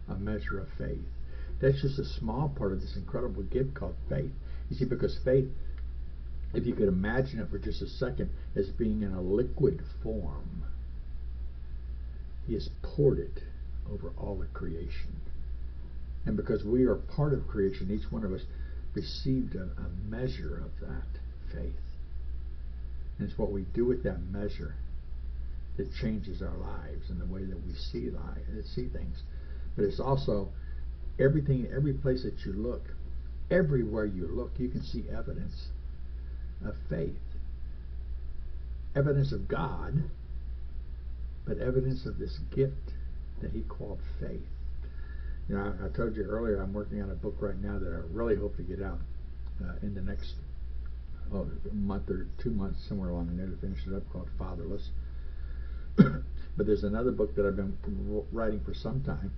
a 0.09 0.15
measure 0.15 0.59
of 0.59 0.69
faith. 0.79 1.05
That's 1.61 1.83
just 1.83 1.99
a 1.99 2.05
small 2.05 2.49
part 2.49 2.73
of 2.73 2.81
this 2.81 2.97
incredible 2.97 3.43
gift 3.43 3.75
called 3.75 3.97
faith. 4.09 4.33
You 4.71 4.77
see, 4.77 4.87
because 4.87 5.19
faith, 5.25 5.49
if 6.55 6.67
you 6.67 6.75
could 6.75 6.89
imagine 6.89 7.39
it 7.39 7.51
for 7.51 7.59
just 7.59 7.83
a 7.83 7.87
second, 7.87 8.31
as 8.57 8.69
being 8.71 9.03
in 9.03 9.13
a 9.13 9.21
liquid 9.21 9.83
form, 10.03 10.65
He 12.47 12.55
has 12.55 12.71
poured 12.83 13.19
it 13.19 13.43
over 13.93 14.11
all 14.17 14.41
of 14.41 14.53
creation. 14.55 15.21
And 16.27 16.37
because 16.37 16.65
we 16.65 16.85
are 16.85 16.97
part 16.97 17.33
of 17.33 17.47
creation, 17.49 17.91
each 17.91 18.11
one 18.11 18.25
of 18.25 18.33
us 18.33 18.43
received 18.95 19.55
a, 19.55 19.63
a 19.63 19.89
measure 20.09 20.63
of 20.65 20.87
that 20.87 21.21
faith. 21.53 21.73
And 23.19 23.29
it's 23.29 23.39
what 23.39 23.53
we 23.53 23.63
do 23.75 23.87
with 23.87 24.03
that 24.05 24.21
measure 24.31 24.75
that 25.77 25.93
changes 25.95 26.43
our 26.43 26.57
lives 26.57 27.09
and 27.09 27.21
the 27.21 27.33
way 27.33 27.45
that 27.45 27.67
we 27.67 27.73
see 27.75 28.11
life, 28.11 28.43
and 28.49 28.65
see 28.65 28.89
things. 28.89 29.23
But 29.77 29.85
it's 29.85 30.01
also 30.01 30.49
everything, 31.19 31.69
every 31.75 31.95
place 31.95 32.23
that 32.25 32.45
you 32.45 32.53
look, 32.53 32.83
everywhere 33.51 34.05
you 34.05 34.27
look, 34.27 34.53
you 34.59 34.69
can 34.69 34.83
see 34.83 35.05
evidence 35.11 35.69
of 36.65 36.75
faith, 36.89 37.17
evidence 38.95 39.33
of 39.33 39.49
God, 39.49 39.95
but 41.47 41.59
evidence 41.59 42.05
of 42.07 42.19
this 42.19 42.39
gift 42.55 42.93
that 43.41 43.53
He 43.53 43.63
called 43.63 44.01
faith. 44.21 44.41
You 45.51 45.57
know, 45.57 45.75
I, 45.83 45.87
I, 45.87 45.89
told 45.89 46.15
you 46.15 46.23
earlier 46.23 46.63
I'm 46.63 46.73
working 46.73 47.03
on 47.03 47.11
a 47.11 47.15
book 47.17 47.35
right 47.41 47.61
now 47.61 47.77
that 47.77 47.89
I 47.89 48.07
really 48.13 48.37
hope 48.37 48.57
to 48.59 48.63
get 48.63 48.81
out 48.81 49.01
uh, 49.61 49.73
in 49.83 49.97
the 49.97 50.01
next 50.01 50.35
oh, 51.35 51.49
month 51.73 52.09
or 52.09 52.29
two 52.41 52.51
months, 52.51 52.87
somewhere 52.89 53.11
along 53.11 53.37
there 53.37 53.49
to 53.49 53.57
finish 53.57 53.81
it 53.85 53.93
up, 53.93 54.09
called 54.13 54.29
Fatherless. 54.39 54.91
but 55.97 56.67
there's 56.67 56.85
another 56.85 57.11
book 57.11 57.35
that 57.35 57.45
I've 57.45 57.57
been 57.57 57.77
writing 58.31 58.61
for 58.61 58.75
some 58.75 59.03
time, 59.03 59.33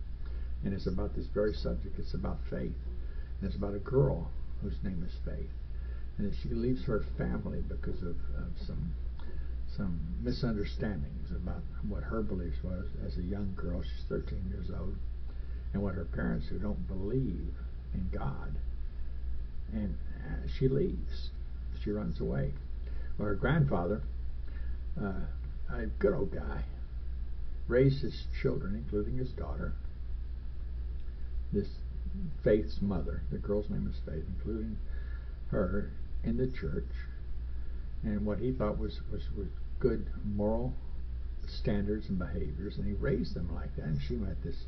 and 0.62 0.75
it's 0.75 0.87
about 0.87 1.16
this 1.16 1.25
very 1.33 1.54
subject. 1.54 1.99
It's 1.99 2.12
about 2.12 2.40
faith, 2.50 2.76
and 3.40 3.49
it's 3.49 3.57
about 3.57 3.73
a 3.73 3.78
girl 3.78 4.31
whose 4.61 4.76
name 4.83 5.02
is 5.09 5.16
Faith, 5.25 5.49
and 6.19 6.31
she 6.42 6.50
leaves 6.50 6.85
her 6.85 7.07
family 7.16 7.62
because 7.66 8.02
of, 8.02 8.16
of 8.37 8.52
some 8.66 8.92
some 9.78 9.99
misunderstandings 10.21 11.31
about 11.31 11.62
what 11.88 12.02
her 12.02 12.21
beliefs 12.23 12.62
was 12.62 12.85
as 13.07 13.16
a 13.16 13.23
young 13.23 13.54
girl. 13.57 13.83
She's 13.83 14.04
13 14.11 14.50
years 14.50 14.71
old 14.78 14.95
and 15.73 15.83
what 15.83 15.95
her 15.95 16.05
parents 16.05 16.49
who 16.49 16.59
don't 16.59 16.87
believe 16.87 17.55
in 17.95 18.09
God. 18.12 18.55
And 19.73 19.97
uh, 20.26 20.49
she 20.59 20.69
leaves. 20.69 21.31
She 21.83 21.91
runs 21.91 22.21
away. 22.21 22.52
Well, 23.19 23.29
her 23.29 23.35
grandfather, 23.35 24.02
uh, 25.00 25.12
a 25.73 25.87
good 25.99 26.14
old 26.14 26.35
guy, 26.35 26.64
raised 27.69 28.02
his 28.02 28.25
children, 28.41 28.75
including 28.75 29.17
his 29.17 29.31
daughter. 29.31 29.73
This 31.52 31.69
Faith's 32.45 32.81
mother, 32.83 33.23
the 33.31 33.38
girl's 33.38 33.71
name 33.71 33.88
is 33.91 33.99
Faith, 34.05 34.25
including 34.37 34.76
her 35.50 35.91
in 36.25 36.37
the 36.37 36.49
church, 36.49 36.88
and 38.02 38.26
what 38.26 38.38
he 38.38 38.52
thought 38.52 38.79
was, 38.79 39.00
was, 39.11 39.23
was 39.37 39.47
good 39.79 40.07
moral 40.25 40.75
standards 41.47 42.09
and 42.09 42.19
behaviors, 42.19 42.76
and 42.76 42.87
he 42.87 42.93
raised 42.93 43.35
them 43.35 43.55
like 43.55 43.75
that. 43.76 43.85
And 43.85 44.00
she 44.02 44.14
met 44.14 44.43
this 44.43 44.64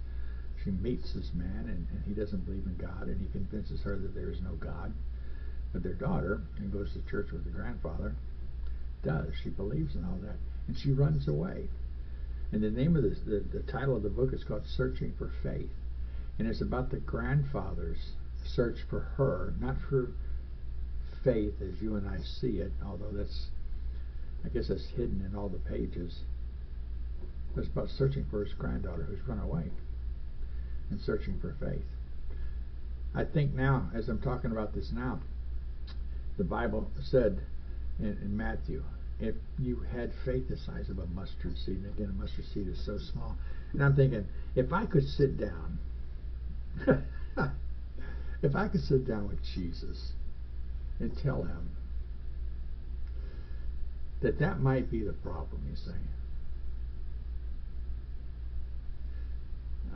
she 0.64 0.70
meets 0.70 1.12
this 1.12 1.30
man 1.34 1.66
and, 1.68 1.86
and, 1.90 2.04
he 2.06 2.14
doesn't 2.14 2.46
believe 2.46 2.64
in 2.64 2.76
God 2.76 3.08
and 3.08 3.20
he 3.20 3.26
convinces 3.28 3.82
her 3.82 3.96
that 3.98 4.14
there 4.14 4.30
is 4.30 4.40
no 4.40 4.52
God. 4.52 4.92
But 5.72 5.82
their 5.82 5.94
daughter, 5.94 6.40
who 6.58 6.68
goes 6.68 6.92
to 6.92 7.10
church 7.10 7.32
with 7.32 7.44
the 7.44 7.50
grandfather, 7.50 8.14
does. 9.02 9.32
She 9.42 9.50
believes 9.50 9.94
in 9.94 10.04
all 10.04 10.18
that. 10.22 10.36
And 10.66 10.76
she 10.76 10.92
runs 10.92 11.28
away. 11.28 11.68
And 12.52 12.62
the 12.62 12.70
name 12.70 12.96
of 12.96 13.02
this, 13.02 13.18
the, 13.26 13.44
the 13.52 13.62
title 13.70 13.96
of 13.96 14.02
the 14.02 14.08
book 14.08 14.32
is 14.32 14.44
called 14.44 14.62
Searching 14.66 15.12
for 15.18 15.30
Faith. 15.42 15.70
And 16.38 16.48
it's 16.48 16.62
about 16.62 16.90
the 16.90 16.98
grandfather's 16.98 18.12
search 18.44 18.78
for 18.88 19.00
her, 19.00 19.52
not 19.60 19.76
for 19.88 20.12
faith 21.22 21.54
as 21.60 21.80
you 21.82 21.96
and 21.96 22.08
I 22.08 22.18
see 22.40 22.58
it, 22.58 22.72
although 22.84 23.10
that's, 23.12 23.46
I 24.44 24.48
guess 24.48 24.68
that's 24.68 24.86
hidden 24.96 25.24
in 25.28 25.36
all 25.36 25.48
the 25.48 25.58
pages. 25.58 26.20
It's 27.56 27.68
about 27.68 27.88
searching 27.90 28.26
for 28.30 28.44
his 28.44 28.54
granddaughter 28.54 29.04
who's 29.04 29.26
run 29.26 29.38
away 29.38 29.64
and 30.94 31.02
searching 31.02 31.38
for 31.40 31.56
faith. 31.58 31.82
I 33.16 33.24
think 33.24 33.52
now, 33.52 33.90
as 33.94 34.08
I'm 34.08 34.20
talking 34.20 34.52
about 34.52 34.74
this 34.74 34.92
now, 34.92 35.18
the 36.38 36.44
Bible 36.44 36.88
said 37.02 37.40
in, 37.98 38.16
in 38.22 38.36
Matthew, 38.36 38.82
if 39.20 39.34
you 39.58 39.80
had 39.92 40.12
faith 40.24 40.48
the 40.48 40.56
size 40.56 40.88
of 40.88 40.98
a 40.98 41.06
mustard 41.06 41.56
seed, 41.58 41.78
and 41.78 41.86
again, 41.86 42.10
a 42.16 42.20
mustard 42.20 42.44
seed 42.46 42.68
is 42.68 42.84
so 42.84 42.98
small, 42.98 43.36
and 43.72 43.82
I'm 43.82 43.96
thinking, 43.96 44.24
if 44.54 44.72
I 44.72 44.86
could 44.86 45.06
sit 45.06 45.36
down, 45.36 45.78
if 48.42 48.54
I 48.54 48.68
could 48.68 48.82
sit 48.82 49.06
down 49.06 49.28
with 49.28 49.42
Jesus 49.54 50.12
and 51.00 51.16
tell 51.18 51.42
him 51.42 51.70
that 54.20 54.38
that 54.38 54.60
might 54.60 54.90
be 54.90 55.02
the 55.02 55.12
problem, 55.12 55.62
you 55.68 55.76
see. 55.76 55.90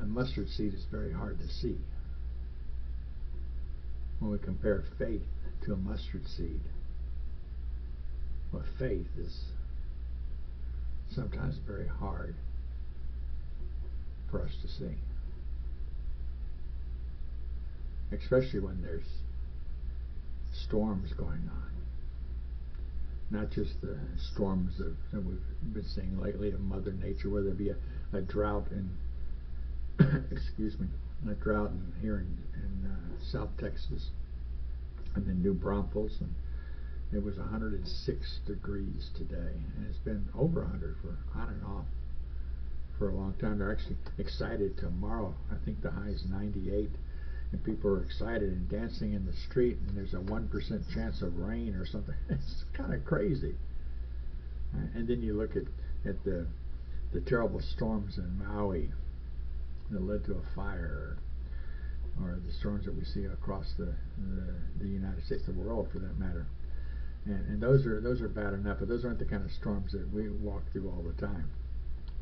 A 0.02 0.06
mustard 0.06 0.48
seed 0.48 0.74
is 0.74 0.84
very 0.90 1.12
hard 1.12 1.38
to 1.38 1.48
see 1.48 1.76
when 4.18 4.30
we 4.30 4.38
compare 4.38 4.82
faith 4.98 5.22
to 5.64 5.72
a 5.72 5.76
mustard 5.76 6.26
seed. 6.36 6.60
Well, 8.52 8.64
faith 8.78 9.06
is 9.18 9.44
sometimes 11.14 11.56
very 11.66 11.86
hard 11.86 12.34
for 14.30 14.42
us 14.42 14.50
to 14.62 14.68
see, 14.68 14.96
especially 18.12 18.60
when 18.60 18.82
there's 18.82 19.06
storms 20.66 21.12
going 21.12 21.50
on. 21.50 21.68
Not 23.30 23.50
just 23.50 23.80
the 23.82 23.98
storms 24.32 24.80
of, 24.80 24.96
that 25.12 25.24
we've 25.24 25.74
been 25.74 25.84
seeing 25.94 26.18
lately 26.18 26.50
of 26.50 26.60
Mother 26.60 26.92
Nature, 26.92 27.28
whether 27.28 27.48
it 27.48 27.58
be 27.58 27.68
a, 27.70 27.76
a 28.16 28.22
drought 28.22 28.68
in, 28.70 28.90
excuse 30.30 30.78
me, 30.78 30.86
a 31.28 31.34
drought 31.34 31.70
in, 31.70 31.92
here 32.00 32.18
in, 32.18 32.38
in 32.54 32.90
uh, 32.90 33.24
South 33.32 33.50
Texas, 33.58 34.10
and 35.14 35.26
then 35.26 35.42
New 35.42 35.54
Braunfels, 35.54 36.18
and 36.20 36.34
it 37.12 37.24
was 37.24 37.36
106 37.36 38.40
degrees 38.46 39.10
today, 39.16 39.54
and 39.76 39.86
it's 39.88 39.98
been 39.98 40.28
over 40.38 40.60
100 40.60 40.96
for 41.02 41.16
on 41.38 41.48
and 41.48 41.64
off 41.64 41.86
for 42.98 43.08
a 43.08 43.14
long 43.14 43.34
time. 43.40 43.58
They're 43.58 43.72
actually 43.72 43.96
excited 44.18 44.76
tomorrow. 44.76 45.34
I 45.50 45.56
think 45.64 45.82
the 45.82 45.90
high 45.90 46.10
is 46.10 46.24
98, 46.28 46.90
and 47.50 47.64
people 47.64 47.90
are 47.90 48.02
excited 48.02 48.52
and 48.52 48.68
dancing 48.68 49.14
in 49.14 49.26
the 49.26 49.32
street, 49.32 49.78
and 49.88 49.96
there's 49.96 50.14
a 50.14 50.18
1% 50.18 50.94
chance 50.94 51.22
of 51.22 51.38
rain 51.38 51.74
or 51.74 51.86
something. 51.86 52.14
It's 52.28 52.64
kind 52.72 52.94
of 52.94 53.04
crazy. 53.04 53.56
And 54.94 55.08
then 55.08 55.22
you 55.22 55.32
look 55.32 55.56
at, 55.56 55.64
at 56.08 56.22
the, 56.24 56.46
the 57.12 57.20
terrible 57.22 57.60
storms 57.60 58.18
in 58.18 58.38
Maui 58.38 58.90
that 59.90 60.02
led 60.02 60.24
to 60.26 60.34
a 60.34 60.54
fire, 60.54 61.16
or 62.20 62.38
the 62.44 62.52
storms 62.52 62.84
that 62.84 62.94
we 62.94 63.04
see 63.04 63.24
across 63.24 63.72
the, 63.78 63.94
the, 64.18 64.54
the 64.80 64.88
United 64.88 65.24
States, 65.24 65.44
the 65.46 65.52
world 65.52 65.88
for 65.92 65.98
that 65.98 66.18
matter. 66.18 66.46
And, 67.24 67.46
and 67.48 67.62
those 67.62 67.86
are 67.86 68.00
those 68.00 68.20
are 68.20 68.28
bad 68.28 68.54
enough, 68.54 68.78
but 68.80 68.88
those 68.88 69.04
aren't 69.04 69.18
the 69.18 69.24
kind 69.24 69.44
of 69.44 69.50
storms 69.52 69.92
that 69.92 70.12
we 70.12 70.28
walk 70.28 70.62
through 70.72 70.88
all 70.88 71.02
the 71.02 71.20
time. 71.20 71.50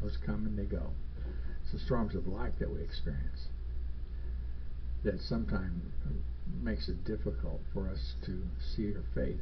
Those 0.03 0.17
come 0.25 0.47
and 0.47 0.59
they 0.59 0.65
go. 0.65 0.91
It's 1.63 1.73
the 1.73 1.79
storms 1.79 2.15
of 2.15 2.27
life 2.27 2.53
that 2.59 2.73
we 2.73 2.81
experience 2.81 3.49
that 5.05 5.21
sometimes 5.21 5.83
makes 6.63 6.89
it 6.89 7.05
difficult 7.05 7.61
for 7.73 7.89
us 7.89 8.15
to 8.25 8.43
see 8.75 8.93
our 8.95 9.05
faith. 9.15 9.41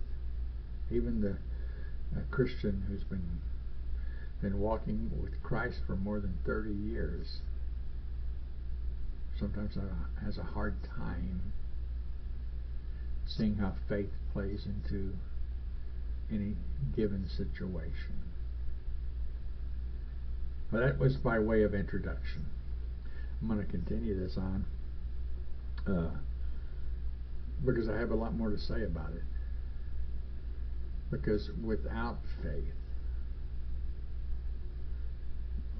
Even 0.90 1.20
the 1.20 1.38
Christian 2.30 2.84
who's 2.88 3.04
been 3.04 3.40
been 4.42 4.58
walking 4.58 5.10
with 5.22 5.42
Christ 5.42 5.78
for 5.86 5.96
more 5.96 6.20
than 6.20 6.38
30 6.44 6.70
years 6.70 7.38
sometimes 9.38 9.76
has 10.24 10.38
a 10.38 10.42
hard 10.42 10.76
time 10.84 11.52
seeing 13.26 13.56
how 13.56 13.72
faith 13.88 14.10
plays 14.32 14.66
into 14.66 15.14
any 16.30 16.56
given 16.94 17.28
situation. 17.28 18.22
But 20.70 20.80
that 20.80 20.98
was 20.98 21.16
by 21.16 21.38
way 21.38 21.62
of 21.62 21.74
introduction. 21.74 22.46
I'm 23.40 23.48
going 23.48 23.64
to 23.64 23.70
continue 23.70 24.18
this 24.18 24.36
on 24.36 24.64
uh, 25.86 26.10
because 27.64 27.88
I 27.88 27.98
have 27.98 28.10
a 28.10 28.14
lot 28.14 28.34
more 28.34 28.50
to 28.50 28.58
say 28.58 28.84
about 28.84 29.10
it. 29.10 29.22
Because 31.10 31.50
without 31.62 32.18
faith, 32.42 32.74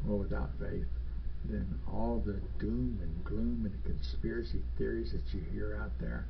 well, 0.04 0.18
without 0.18 0.50
faith, 0.60 0.86
then 1.44 1.78
all 1.86 2.22
the 2.24 2.40
doom 2.58 2.98
and 3.02 3.24
gloom 3.24 3.62
and 3.64 3.84
conspiracy 3.84 4.60
theories 4.78 5.12
that 5.12 5.36
you 5.36 5.44
hear 5.52 5.80
out 5.82 5.92
there, 6.00 6.26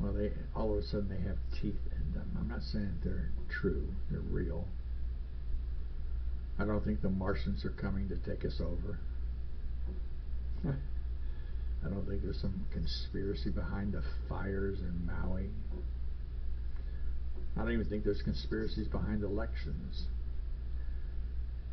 well, 0.00 0.12
they 0.12 0.32
all 0.54 0.72
of 0.72 0.78
a 0.78 0.86
sudden 0.86 1.08
they 1.08 1.28
have 1.28 1.38
teeth 1.60 1.80
in 1.92 2.12
them. 2.12 2.36
I'm 2.38 2.48
not 2.48 2.62
saying 2.62 2.98
they're 3.04 3.30
true; 3.48 3.88
they're 4.10 4.20
real. 4.20 4.66
I 6.58 6.64
don't 6.64 6.84
think 6.84 7.00
the 7.00 7.10
Martians 7.10 7.64
are 7.64 7.70
coming 7.70 8.08
to 8.08 8.16
take 8.16 8.44
us 8.44 8.60
over. 8.60 8.98
I 11.84 11.88
don't 11.88 12.06
think 12.06 12.22
there's 12.22 12.40
some 12.40 12.66
conspiracy 12.72 13.50
behind 13.50 13.94
the 13.94 14.02
fires 14.28 14.78
in 14.80 15.06
Maui. 15.06 15.50
I 17.56 17.60
don't 17.60 17.72
even 17.72 17.86
think 17.86 18.04
there's 18.04 18.22
conspiracies 18.22 18.86
behind 18.86 19.22
elections. 19.24 20.06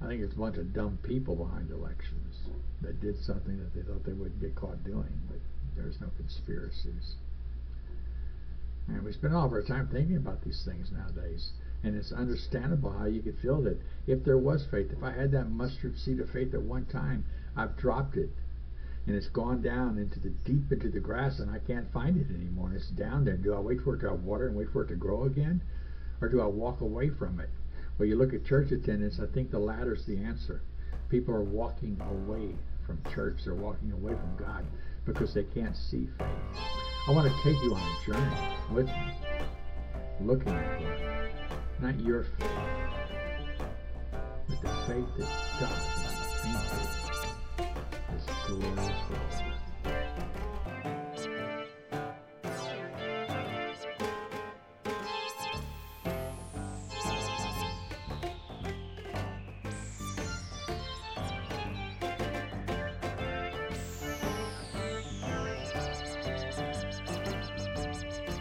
I 0.01 0.07
think 0.07 0.21
it's 0.21 0.35
a 0.35 0.39
bunch 0.39 0.57
of 0.57 0.73
dumb 0.73 0.97
people 1.03 1.35
behind 1.35 1.71
elections 1.71 2.35
that 2.81 3.01
did 3.01 3.19
something 3.23 3.57
that 3.57 3.73
they 3.73 3.81
thought 3.81 4.05
they 4.05 4.13
wouldn't 4.13 4.39
get 4.39 4.55
caught 4.55 4.83
doing, 4.83 5.19
but 5.27 5.39
there's 5.75 5.99
no 5.99 6.07
conspiracies. 6.17 7.15
And 8.87 9.03
we 9.03 9.11
spend 9.13 9.35
all 9.35 9.45
of 9.45 9.53
our 9.53 9.61
time 9.61 9.87
thinking 9.87 10.17
about 10.17 10.41
these 10.41 10.63
things 10.65 10.91
nowadays. 10.91 11.51
And 11.83 11.95
it's 11.95 12.11
understandable 12.11 12.91
how 12.91 13.05
you 13.05 13.21
could 13.21 13.37
feel 13.37 13.61
that 13.63 13.79
if 14.07 14.23
there 14.23 14.37
was 14.37 14.65
faith, 14.65 14.91
if 14.91 15.03
I 15.03 15.11
had 15.11 15.31
that 15.31 15.51
mustard 15.51 15.97
seed 15.97 16.19
of 16.19 16.29
faith 16.29 16.53
at 16.53 16.61
one 16.61 16.85
time, 16.85 17.25
I've 17.55 17.77
dropped 17.77 18.17
it. 18.17 18.31
And 19.05 19.15
it's 19.15 19.29
gone 19.29 19.61
down 19.61 19.97
into 19.97 20.19
the 20.19 20.29
deep 20.29 20.71
into 20.71 20.89
the 20.89 20.99
grass 20.99 21.39
and 21.39 21.51
I 21.51 21.59
can't 21.59 21.91
find 21.91 22.17
it 22.17 22.33
anymore. 22.33 22.67
And 22.67 22.75
it's 22.77 22.89
down 22.89 23.25
there. 23.25 23.37
Do 23.37 23.53
I 23.53 23.59
wait 23.59 23.81
for 23.81 23.95
it 23.95 23.99
to 23.99 24.09
have 24.09 24.23
water 24.23 24.47
and 24.47 24.55
wait 24.55 24.69
for 24.71 24.83
it 24.83 24.87
to 24.87 24.95
grow 24.95 25.23
again? 25.23 25.61
Or 26.21 26.29
do 26.29 26.41
I 26.41 26.47
walk 26.47 26.81
away 26.81 27.09
from 27.09 27.39
it? 27.39 27.49
Well, 27.99 28.07
you 28.07 28.15
look 28.15 28.33
at 28.33 28.45
church 28.45 28.71
attendance, 28.71 29.19
I 29.21 29.25
think 29.33 29.51
the 29.51 29.59
latter 29.59 29.93
is 29.93 30.05
the 30.05 30.17
answer. 30.17 30.61
People 31.09 31.35
are 31.35 31.43
walking 31.43 31.99
away 31.99 32.55
from 32.85 33.03
church. 33.13 33.41
They're 33.43 33.53
walking 33.53 33.91
away 33.91 34.13
from 34.13 34.37
God 34.37 34.65
because 35.05 35.33
they 35.33 35.43
can't 35.43 35.75
see 35.75 36.07
faith. 36.17 36.27
I 37.09 37.11
want 37.11 37.27
to 37.27 37.43
take 37.43 37.61
you 37.61 37.75
on 37.75 37.81
a 37.81 38.05
journey 38.05 38.37
with 38.71 38.85
me, 38.85 39.13
looking 40.21 40.53
at 40.53 40.79
for 41.75 41.81
not 41.81 41.99
your 41.99 42.23
faith, 42.23 42.49
but 44.47 44.61
the 44.61 44.69
faith 44.87 45.05
that 45.17 45.27
God 45.59 45.69
has 45.69 46.31
painted 46.41 47.67
this 48.13 48.25
glorious 48.47 49.09
world. 49.09 49.48